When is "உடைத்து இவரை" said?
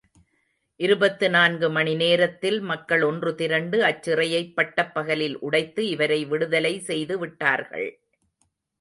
5.39-6.25